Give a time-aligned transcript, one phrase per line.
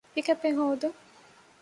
[0.15, 0.97] ޕިކަޕެއް ހޯދުން